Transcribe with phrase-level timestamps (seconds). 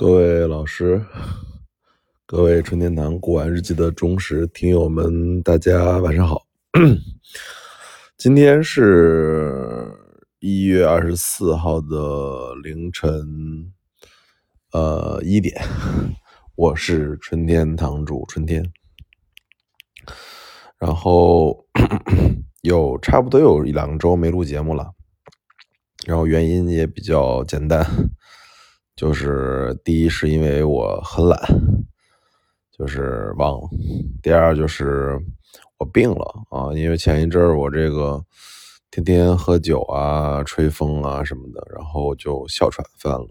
[0.00, 1.04] 各位老师，
[2.24, 6.46] 各位春天堂古玩日记的忠实听友们，大家晚上好。
[8.16, 9.92] 今天是
[10.38, 13.70] 一月二十四号的凌晨，
[14.72, 15.54] 呃一点，
[16.56, 18.72] 我是春天堂主春天，
[20.78, 21.66] 然后
[22.64, 24.94] 有差不多有一两周没录节目了，
[26.06, 27.84] 然后原因也比较简单。
[29.00, 31.40] 就是第一是因为我很懒，
[32.70, 33.66] 就是忘了；
[34.22, 35.18] 第二就是
[35.78, 38.22] 我病了啊，因为前一阵儿我这个
[38.90, 43.28] 天天喝酒啊、吹风啊什么的，然后就哮喘犯了。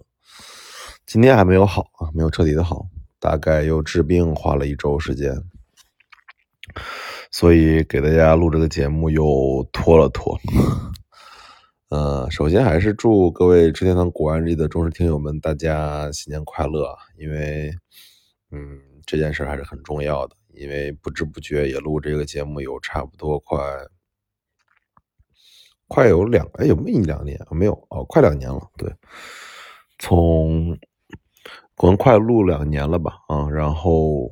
[1.06, 2.88] 今天还没有好啊，没有彻底的好，
[3.20, 5.32] 大概又治病花了一周时间，
[7.30, 10.36] 所以给大家录这个节目又拖了拖。
[11.90, 16.96] 呃，首先还是祝各位春天堂古玩日记的忠实听友们，大家新年快乐！
[17.18, 17.74] 因为，
[18.52, 20.36] 嗯，这件事还是很重要的。
[20.54, 23.58] 因为不知不觉也录这个节目有差不多快，
[25.88, 27.40] 快有两哎有没有一两年？
[27.50, 28.62] 没有哦，快两年了。
[28.78, 28.94] 对，
[29.98, 30.78] 从
[31.76, 33.16] 可能快录两年了吧？
[33.30, 34.32] 啊，然后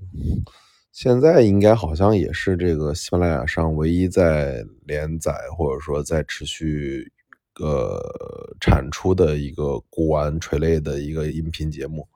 [0.92, 7.11] 现在应该好像也是这个喜马拉雅上唯一在连载或者说在持续。
[7.58, 12.08] 个产出的一个古玩垂类的一个音频节目，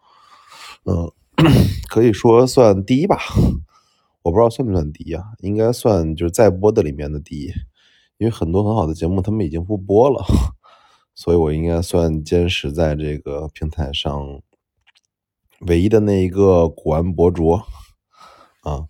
[0.85, 1.11] 嗯，
[1.89, 3.17] 可以说算第一吧，
[4.21, 7.47] 我不知道算不算第一啊，应该算就是在播的里面的第一，
[8.19, 10.23] 因为很多很好的节目他们已经不播了，
[11.15, 14.41] 所以我应该算坚持在这个平台上
[15.61, 17.49] 唯一的那一个古玩博主
[18.61, 18.85] 啊，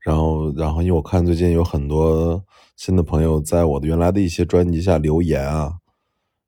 [0.00, 2.42] 然后然后因为我看最近有很多。
[2.80, 5.74] 新的朋友在我的原来的一些专辑下留言啊，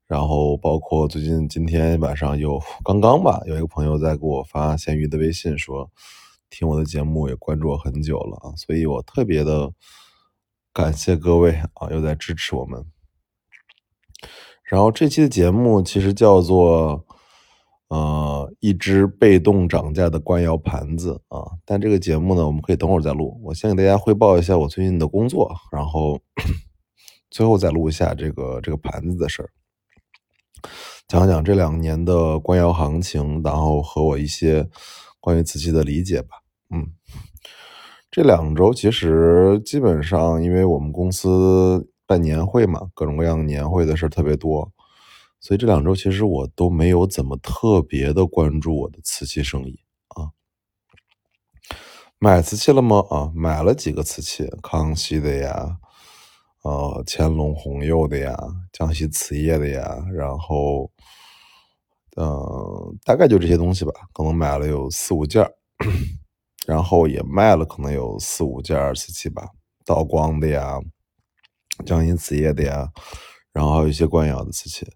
[0.07, 5.91] 然后包括最近今天晚上有刚刚吧，有一个朋友在给我发闲鱼的微信说，
[6.49, 9.71] 听我的节目也关注我很久了啊，所以我特别的
[10.73, 12.83] 感谢各位啊，又在支持我们。
[14.63, 17.05] 然后这期的节目其实叫做。
[17.93, 23.39] 呃，一只被动涨价的官窑盘子啊，但这个节目呢，我们可以等会儿再录。
[23.43, 26.19] 我先给大家汇报一下我最近的工作，然后
[27.29, 29.49] 最后再录一下这个这个盘子的事儿，
[31.07, 34.67] 讲讲这两年的官窑行情，然后和我一些
[35.19, 36.29] 关于瓷器的理解吧。
[36.73, 36.87] 嗯，
[38.09, 44.71] 这两周其实基本上，因为我们公司办年会嘛，各种各样年会的事特别多。
[45.45, 49.77] 所以这两周其实我都没有怎么特别的关注我的瓷器生意
[50.07, 50.31] 啊。
[52.17, 53.05] 买瓷器了吗？
[53.09, 55.77] 啊，买了几个瓷器，康熙的呀，
[56.61, 58.33] 呃，乾隆红釉的呀，
[58.71, 60.89] 江西瓷业的呀，然后，
[62.15, 65.45] 嗯，大概就这些东西吧，可能买了有四五件
[66.65, 69.49] 然后也卖了可能有四五件瓷器吧，
[69.83, 70.79] 道光的呀，
[71.85, 72.89] 江西瓷业的呀，
[73.51, 74.87] 然后还有一些官窑的瓷器。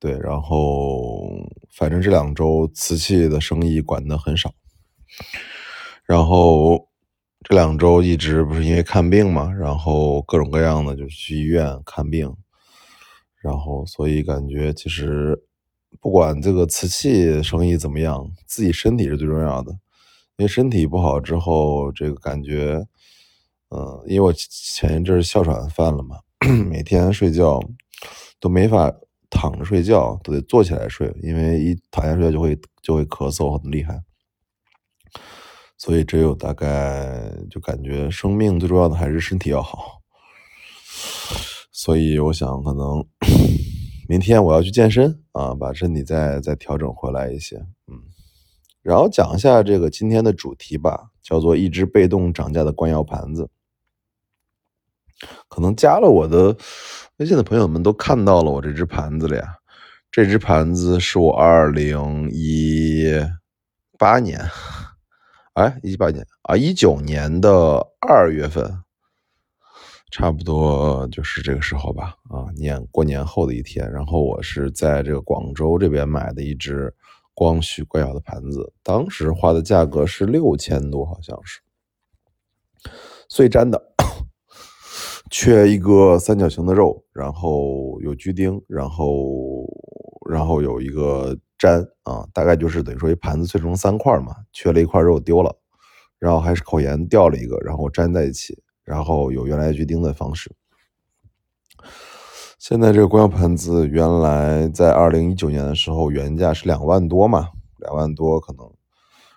[0.00, 4.50] 对，然后反正这两周瓷器的生意管的很少，
[6.06, 6.88] 然后
[7.42, 12.34] 这两周一直不是因为看病嘛，然后各种各样的就去医院看病，
[13.42, 15.38] 然后所以感觉其实
[16.00, 19.70] 不管这个瓷器生意怎么样，自己身体是最重要的，
[20.38, 22.86] 因为身体不好之后，这个感觉，
[23.68, 26.20] 嗯，因为我前一阵哮喘犯了嘛，
[26.70, 27.60] 每天睡觉
[28.40, 28.90] 都没法。
[29.30, 34.02] 躺着睡觉都得坐起来睡，因为一躺下睡觉就会就会咳嗽很厉害，
[35.78, 40.00] 所以只有大概就感觉生命最重要的还是身体要好，
[41.70, 43.06] 所以我想可能
[44.08, 48.02] 明天我要去健身啊，把身体再再调整回来一些，嗯，
[48.82, 53.48] 然后讲一下这个今天的主题吧，叫做一只被动涨价的官窑盘子，
[55.48, 56.56] 可能加了我的。
[57.20, 59.54] 微信的朋友们都看到了我这只盘子了呀，
[60.10, 63.12] 这只盘子是我二零一
[63.98, 64.40] 八年，
[65.52, 68.64] 哎，一八年啊，一九年的二月份，
[70.10, 76.90] 差不多就是这个时候吧，啊，年过年后的一天，然后我是在这个广州这边买的一只
[77.34, 81.60] 光绪官窑的盘子，当时花的价格是六千多，好像是
[83.28, 83.89] 碎粘的。
[85.30, 89.64] 缺一个三角形的肉，然后有锯钉，然后
[90.28, 95.56] 然后有一个粘啊，大概就是等于说一盘子碎成三块嘛，缺了一块肉丢了，
[96.18, 100.50] 然后还是口沿掉了一个，然后粘在一起，然后有原来锯钉的方式。
[102.58, 108.68] 现在这个光耀盘子，原来在二零一九年的时候原价是两万多嘛，两万多可能，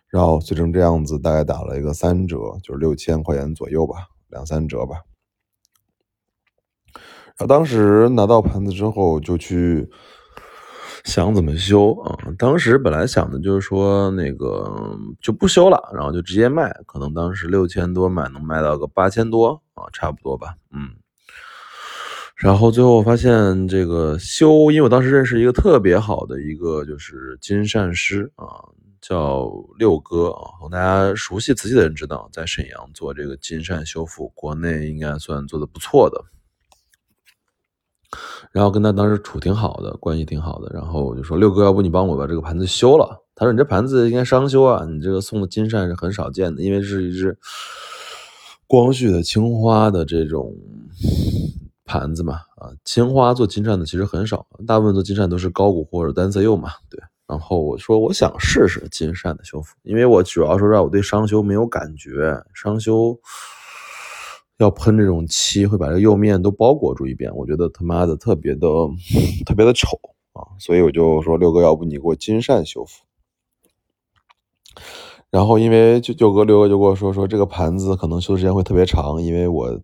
[0.09, 5.03] 然后碎成这样子，大概打了一个三折，就是六千块钱左右吧，两三折吧。
[7.35, 9.89] 然后当时拿到盘子之后，就去
[11.03, 12.17] 想怎么修啊。
[12.37, 16.71] 当时本来想的就是说，那个就不修了，然后就直接卖。
[16.85, 20.55] 可能当时六千多买，能卖到个八千多啊，差不多吧。
[20.71, 20.89] 嗯。
[22.35, 28.45] 然后最后发现这个修，因为我当时认识一个特别好的一个就是金善师啊，
[29.01, 36.23] 叫六哥啊，大家熟悉瓷器的人知道，在沈阳做这个金善修复，国内应该算做的不错的。
[38.51, 40.71] 然后跟他当时处挺好的，关系挺好的。
[40.73, 47.37] 然后我就说：“六哥，要不你帮我把这个盘子修了？”他说：“你这盘子应该商修啊，你这个送的金扇是很少见的，因为是一只
[48.67, 50.53] 光绪的青花的这种
[51.85, 52.35] 盘子嘛。
[52.57, 56.69] 啊，青花做金扇的其实很少，大部分做金扇都是高古或者单色釉嘛。
[56.89, 57.01] 对。
[57.27, 63.17] 然后我说我想试试金扇的修复，因为我主要说让我对商修没有感觉，商修。”
[64.59, 68.67] 要喷这种漆，会把这个釉面都包裹住一遍，我觉得他妈的特别的
[69.45, 69.99] 特别的丑
[70.33, 70.45] 啊！
[70.59, 73.03] 所以我就说六哥，要不你给我金扇修复。
[75.31, 79.81] 然后因为就就哥六哥就跟我说说这个盘子可能修的时间会特别长，因为我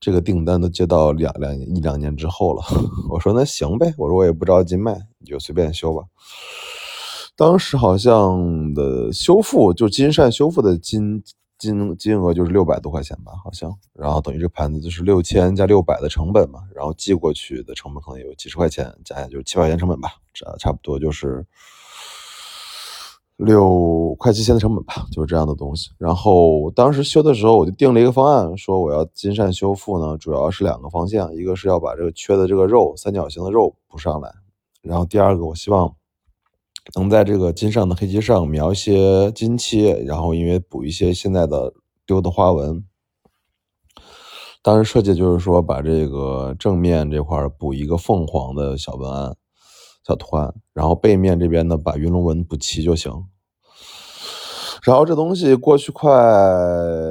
[0.00, 2.62] 这个订单都接到两两一两年之后了。
[3.10, 6.04] 我说那行呗，我说我也不着急卖，你就随便修吧。
[7.36, 11.22] 当时好像的修复就金扇修复的金。
[11.60, 21.46] 金金额就是六百多块钱吧，好像，然后等于这盘子就是六千加六百的成本嘛，然后寄过去的成本可能有几十块钱，加起来就是七百块钱成本吧，这差不多就是
[23.36, 25.90] 六快七千的成本吧，就是这样的东西。
[25.98, 34.32] 然后当时修的时候，我就定了一个方案，说我要金扇修复呢，主要是两个方向，一个是要把这个缺的这个肉三角形的肉补上来，
[34.80, 35.94] 然后第二个我希望。
[36.94, 41.72] 能在这个金上的黑漆上描一些金漆，然后因为补一些现在的
[42.06, 42.84] 丢的花纹。
[44.62, 49.34] 当时设计就是说把这个正面这块补一个凤凰的小文案、
[50.06, 53.12] 小图案，然后背面这边呢把云龙纹补齐就行。
[54.82, 56.10] 然后这东西过去快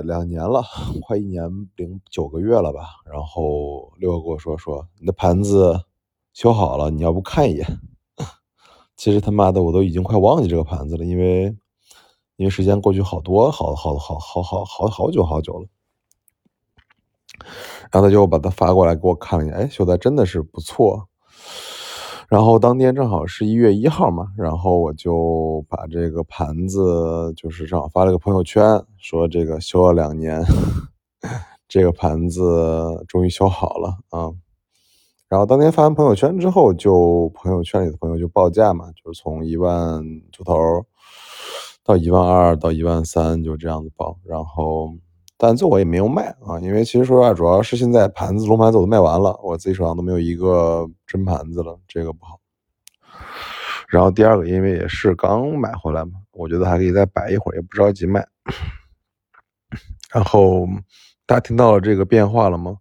[0.04, 0.64] 两年了，
[1.02, 2.82] 快一年零九个月了吧。
[3.06, 5.80] 然后六哥跟我说说你的盘子
[6.34, 7.66] 修好了，你要不看一眼？
[9.00, 11.46] 其实他妈的，我都已经快忘记这个盘子了，因为
[12.36, 15.68] 因为时间过去好多好好好好好好好久好久了。
[17.90, 21.08] 然后他就把它发过来给我看了一下，哎，修的真的是不错。
[22.28, 30.44] 然后当天正好是一月一号嘛，然后我就把这个盘子就是正好发了个朋友圈，说这个修了两年，
[31.70, 34.30] 这个盘子终于修好了啊。
[35.30, 40.54] 然后当天发完朋友圈之后，就朋友圈里的朋友就报价嘛，就是从一万出头
[41.84, 44.18] 到一万二到一万三，就这样子报。
[44.26, 44.92] 然后，
[45.38, 52.40] 但最后我也没有卖啊，因为其实说实话，主要是现在盘子龙盘子我都卖完了，我自己手上都没有一个真盘子了，这个不好。
[53.88, 58.28] 然后第二个，因为也是刚买回来嘛，我觉得还可以再摆一会儿，也不着急卖。
[60.12, 60.68] 然后
[61.28, 62.78] 大家听到了这个变化了吗？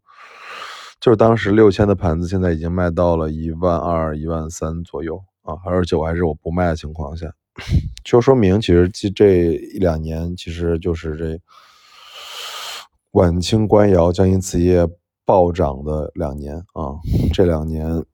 [1.01, 5.55] 就是当时六千的盘子，现在已经卖到了一万二、一万三左右啊！
[5.65, 7.33] 而且我还是我不卖的情况下，
[8.05, 11.41] 就说明其实这这一两年，其实就是这
[13.13, 14.89] 晚清官窑江阴瓷业
[15.25, 16.99] 暴涨的两年啊！
[17.33, 18.05] 这两年，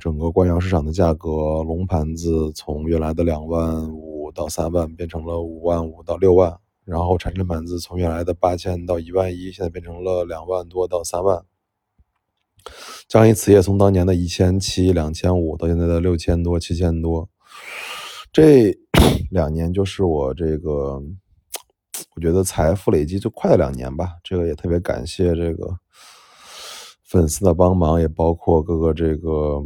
[0.00, 11.44] 整个官窑市场的价格，龙盘子从原来的两万五到三万，变成了五万五到六万，然后产真盘子从原来的八千到一万一，现在变成了两万多到三万。
[13.08, 17.28] 江阴瓷业从当年的一千七、两千五到现在的六千多、七千多，
[18.32, 18.74] 这
[19.30, 21.02] 两年就是我这个，
[22.14, 24.10] 我觉得财富累积最快的两年吧。
[24.24, 25.76] 这个也特别感谢这个
[27.04, 29.62] 粉丝的帮忙，也包括各个这个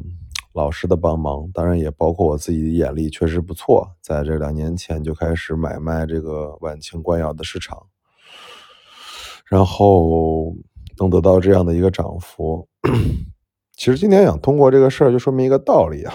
[0.52, 7.86] 老师的帮忙，当然也包括我自己的眼力确实不错，在这两年前就开始买卖这个晚清官窑的市场，
[9.44, 10.56] 然后。
[10.98, 12.68] 能得到这样的一个涨幅，
[13.76, 16.14] 其实今天想通过这个事儿，就说明一个道理啊，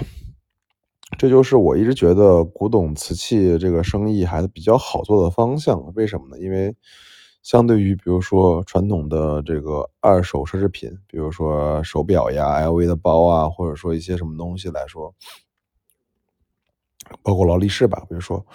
[1.17, 5.93] 这就是我一直觉得古董瓷器这个生意还是比较好做的方向。
[5.93, 6.39] 为什么呢？
[6.39, 6.75] 因为
[7.43, 15.13] 相对于比如说传统的这个二手奢侈品，比如说手表呀、LV 的包啊，或者说一些什么东西来说，
[17.23, 18.45] 包括劳力士吧，比如说。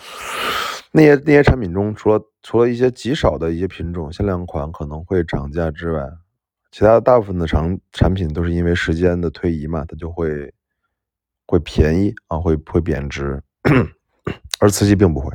[0.93, 6.01] 那些那些产品中，除了除了一些极少的一些品种限量款可能会涨价之外，
[6.71, 10.55] 其他大部分的产产品都是因为时间的推移嘛，它就会
[11.45, 13.43] 会便宜啊，会会贬值，
[14.59, 15.31] 而瓷器并不会。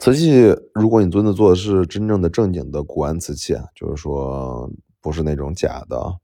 [0.00, 4.68] 瓷器，如果你真的做的是真正的正经的古玩瓷器啊，就是说
[5.00, 6.18] 不是那种假的，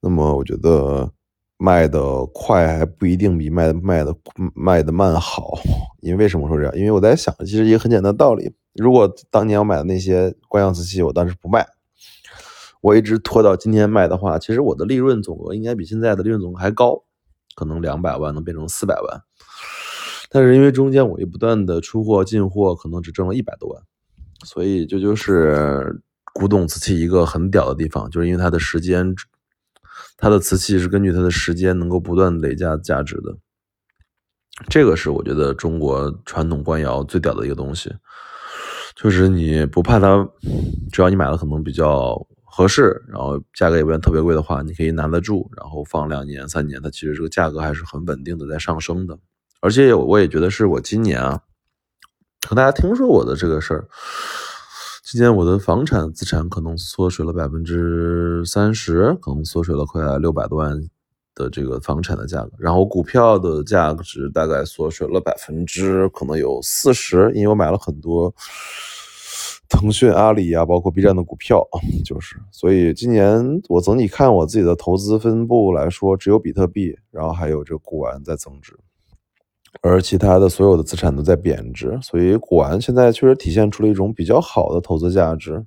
[0.00, 1.12] 那么我觉得
[1.60, 4.16] 卖的快还不一定比卖卖的
[4.54, 5.58] 卖的慢好。
[6.00, 6.74] 因为为什么说这样？
[6.74, 11.66] 因为我在想，其实一个很简单道理：如果当年我买的那些官样瓷器，我当时不卖，
[12.80, 17.04] 我一直拖到今天卖的话，其实我的利润总额应该比现在的利润总额还高，
[17.54, 19.22] 可能两百万能变成四百万。
[20.30, 23.82] 但是因为中间我又不断的出货进货，可能只挣了一百多万，
[24.46, 26.00] 所以这就是
[26.32, 29.14] 古董瓷器一个很屌的地方，就是因为它的时间，
[30.16, 33.36] 它的瓷器是根据它的时间能够不断累加价值的，
[34.68, 37.94] 这个是我觉得中国传统官窑最屌的一个东西，
[38.94, 40.28] 就是你不怕它，
[40.92, 42.14] 只要你买了可能比较
[42.44, 49.18] 合适，然后价格也不算特别贵的话，你可以拿得住，然后放两年三年，它其实这个价格还是很稳定的在上升的。
[49.60, 51.40] 而且我也觉得是我今年啊，
[52.48, 53.88] 和大家听说我的这个事儿，
[55.12, 60.80] 今年我的房产资产可能缩水了百分之三十，可能缩水了快六百多万
[61.34, 68.32] 的这个房产的价格，然后股票的价值大概缩水了百分之可能有四十，因为我买了很多
[69.68, 71.66] 腾讯、阿里啊，包括 B 站的股票，
[72.04, 78.78] 就是，所以今年我整体看我自己的投资分布来说，只有比特币，然后还有这个古玩在增值。
[79.82, 85.64] 而其他的所有的资产都在贬值，所以古玩现在确实体现出了一种比较好的投资价值。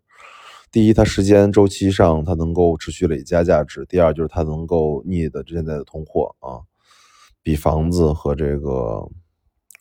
[0.71, 6.61] 第一，它时间周期上它能够持续累加价值；第二，就是它能够逆的现在的通货啊，
[7.41, 9.07] 比房子和这个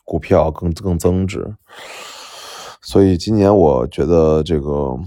[0.05, 1.55] 股票更更增值。
[2.81, 4.97] 所以今年我觉得这个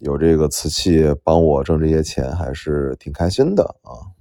[0.00, 4.13] 有这个瓷器帮我挣这些钱，还是挺开心的啊。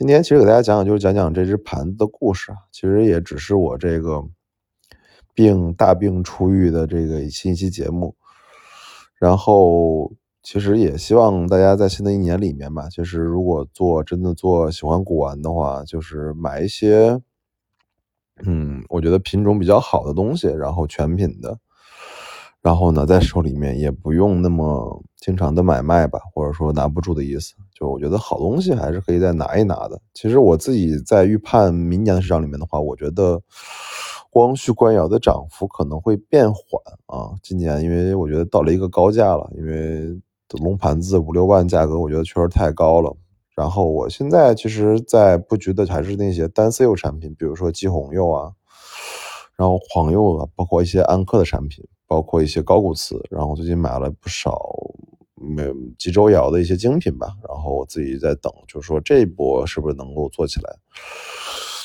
[0.00, 2.56] 今天其实给大家讲讲，就是讲讲这只盘子的故事啊。
[2.72, 4.24] 其实也只是我这个
[5.34, 8.16] 病大病初愈的这个新一期节目。
[9.18, 10.10] 然后
[10.42, 17.20] 其实也希望大家在新的一年里面吧，就是如果做真的做喜欢古玩的话，就是买一些，
[18.46, 21.58] 嗯，我觉得品种比较好的东西，然后全品的。
[22.62, 27.54] 然后呢，在手里面也不用那么经常的买卖吧，或者说拿不住的意思。
[27.72, 29.98] 就我觉得好东西还是可以再拿一拿的。
[30.12, 33.40] 其实我自己在预判明年的市场里面的话，我觉得
[34.30, 36.60] 光绪官窑的涨幅可能会变缓
[37.06, 37.32] 啊。
[37.42, 40.20] 今年因为我觉得到了一个高价了，因为
[40.60, 43.16] 龙盘子五六万价格，我觉得确实太高了。
[43.56, 48.52] 然后我现在其实，在布局的还是那些单色釉产品，比如说鸡红釉啊，
[49.56, 51.86] 然后黄釉啊，包括一些安克的产品。
[52.10, 54.60] 包括一些高古瓷，然后最近买了不少
[55.36, 55.62] 没
[55.96, 60.76] 吉州窑的一些精品吧，然后我自己在等，就是说这一波是不是能够做起来？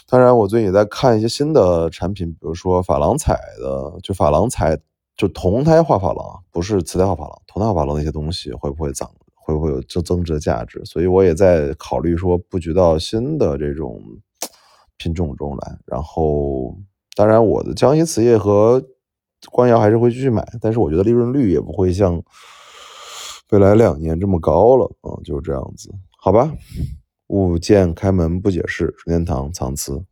[0.09, 4.75] 当然，我最近也在看一些新的产品，比如说珐琅彩的，就珐琅彩，
[5.15, 10.81] 就铜胎画珐琅，不是磁胎画珐琅，铜胎画珐琅那些东西会不会涨，会不会有增增值的价值？
[10.85, 14.01] 所以我也在考虑说布局到新的这种
[14.97, 15.77] 品种中来。
[15.85, 16.75] 然后，
[17.15, 18.83] 当然我的江西瓷业和
[19.51, 22.21] 官窑还是会继续买，但是我觉得利润率也不会像
[23.51, 26.51] 未来两年这么高了啊，就是这样子，好吧。
[27.27, 30.03] 物件开门不解释，天堂藏瓷。